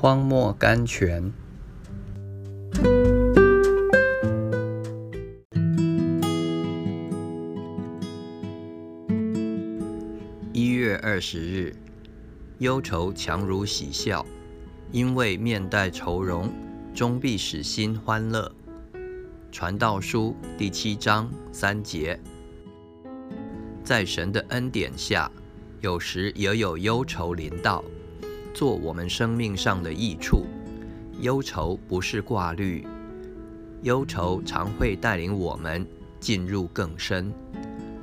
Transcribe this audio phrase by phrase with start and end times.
[0.00, 1.30] 荒漠甘泉。
[10.54, 11.76] 一月二十日，
[12.60, 14.24] 忧愁强如喜笑，
[14.90, 16.50] 因为面带愁容，
[16.94, 18.50] 终必使心欢乐。
[19.52, 22.18] 传道书第七章三节，
[23.84, 25.30] 在神的恩典下，
[25.82, 27.84] 有时也有忧愁临到。
[28.52, 30.46] 做我们生命上的益处，
[31.20, 32.86] 忧愁不是挂虑，
[33.82, 35.86] 忧愁常会带领我们
[36.18, 37.32] 进入更深。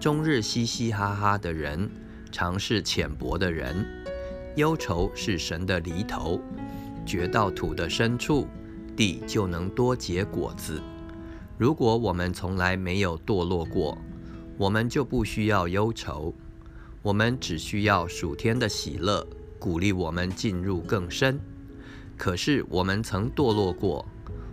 [0.00, 1.90] 终日嘻嘻哈哈的人，
[2.30, 3.84] 常是浅薄的人。
[4.56, 6.40] 忧愁是神的犁头，
[7.04, 8.46] 掘到土的深处，
[8.96, 10.82] 地就能多结果子。
[11.56, 13.98] 如果我们从来没有堕落过，
[14.56, 16.34] 我们就不需要忧愁，
[17.02, 19.26] 我们只需要属天的喜乐。
[19.58, 21.40] 鼓励我们进入更深。
[22.16, 24.06] 可是我们曾堕落过，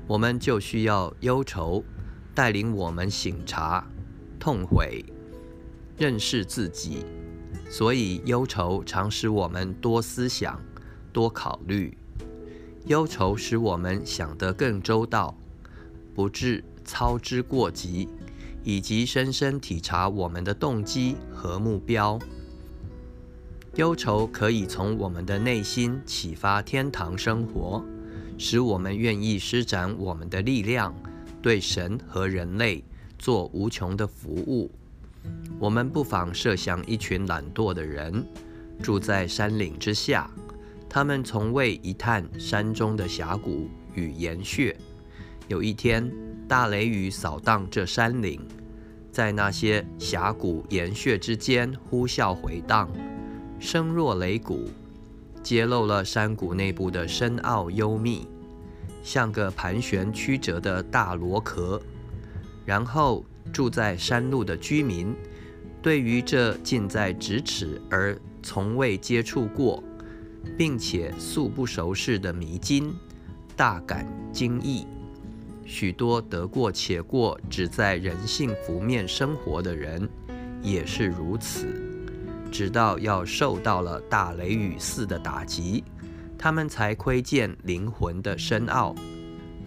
[0.08, 1.84] 我们就需要忧愁
[2.34, 3.88] 带领我们醒察、
[4.40, 5.06] 痛悔、
[5.98, 7.06] 认识自己。
[7.70, 10.62] 所以忧愁常使我们多思想、
[11.12, 11.98] 多考虑。
[12.86, 15.36] 忧愁使我们想得更周到，
[16.14, 18.08] 不致操之过急，
[18.64, 22.20] 以及深深体察我们的动机和目标。
[23.76, 27.84] 忧愁可以从我们的内心启发天堂生活，
[28.38, 30.96] 使我们愿意施展我们的力量，
[31.42, 32.82] 对神和人类
[33.20, 34.72] 做无穷的服务。
[35.60, 38.26] 我们不妨设想一群懒惰的人
[38.82, 40.32] 住在山岭之下，
[40.88, 44.74] 他们从未一探山中的峡谷与岩穴。
[45.50, 46.10] 有一天，
[46.48, 48.40] 大雷雨扫荡这山岭，
[49.12, 52.90] 在那些峡谷岩穴之间呼啸回荡。
[53.60, 54.70] 声若擂鼓，
[55.42, 58.28] 揭露了山谷内部的深奥幽密，
[59.04, 61.82] 像个盘旋曲折的大螺壳。
[62.66, 63.24] 然后
[63.54, 65.16] 住在山路的居民，
[65.82, 69.84] 对于这近在咫尺而从未接触过，
[70.58, 72.92] 并且素不熟识的迷津，
[73.56, 74.88] 大感惊异。
[75.64, 80.10] 许多得过且过、只在人性浮面生活的人，
[80.62, 81.85] 也是如此。
[82.56, 85.84] 直到要受到了大雷雨似的打击，
[86.38, 88.96] 他们才窥见灵魂的深奥。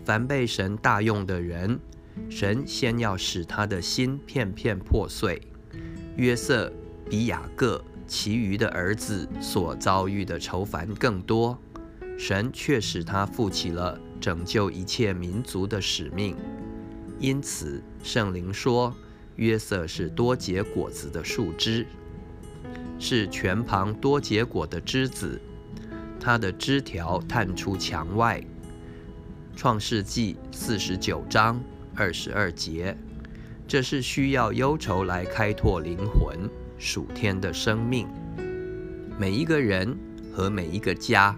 [0.06, 1.78] 凡被神大用的人，
[2.30, 5.38] 神先要使他的心片片破碎。
[6.16, 6.72] 约瑟
[7.10, 11.58] 比雅各其余的儿子所遭遇的愁烦更多，
[12.18, 16.34] 神却使他负起了拯救一切民族的使命。
[17.18, 18.96] 因此，圣灵说，
[19.36, 21.86] 约瑟是多结果子的树枝。
[22.98, 25.40] 是全旁多结果的枝子，
[26.20, 28.42] 它的枝条探出墙外。
[29.56, 31.60] 创世纪四十九章
[31.94, 32.96] 二十二节，
[33.66, 36.48] 这是需要忧愁来开拓灵魂
[36.78, 38.06] 属天的生命。
[39.18, 39.96] 每一个人
[40.32, 41.36] 和每一个家，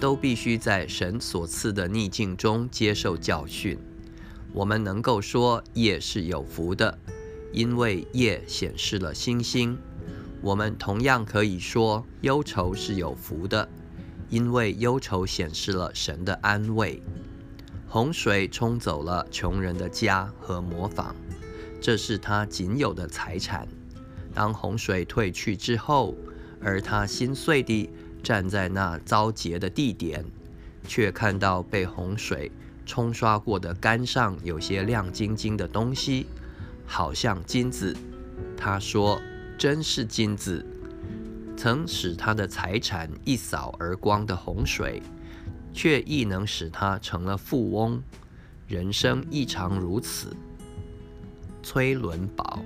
[0.00, 3.78] 都必须在神所赐的逆境中接受教训。
[4.52, 6.98] 我们能够说夜是有福的，
[7.52, 9.78] 因为夜显示了星星。
[10.42, 13.68] 我们同样可以说，忧愁是有福的，
[14.28, 17.00] 因为忧愁显示了神的安慰。
[17.86, 21.14] 洪水冲走了穷人的家和模仿，
[21.80, 23.68] 这是他仅有的财产。
[24.34, 26.16] 当洪水退去之后，
[26.60, 27.88] 而他心碎地
[28.20, 30.24] 站在那遭劫的地点，
[30.88, 32.50] 却看到被洪水
[32.84, 36.26] 冲刷过的杆上有些亮晶晶的东西，
[36.84, 37.96] 好像金子。
[38.56, 39.20] 他说。
[39.62, 40.66] 真是金子，
[41.56, 45.00] 曾使他的财产一扫而光的洪水，
[45.72, 48.02] 却亦能使他成了富翁。
[48.66, 50.36] 人生亦常如此。
[51.62, 52.60] 崔伦宝。